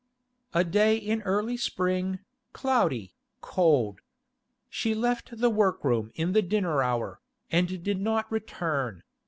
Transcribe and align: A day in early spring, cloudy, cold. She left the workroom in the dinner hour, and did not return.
A 0.55 0.63
day 0.63 0.97
in 0.97 1.21
early 1.21 1.57
spring, 1.57 2.21
cloudy, 2.53 3.13
cold. 3.39 3.99
She 4.67 4.95
left 4.95 5.37
the 5.39 5.51
workroom 5.51 6.09
in 6.15 6.31
the 6.31 6.41
dinner 6.41 6.81
hour, 6.81 7.21
and 7.51 7.83
did 7.83 8.01
not 8.01 8.31
return. 8.31 9.03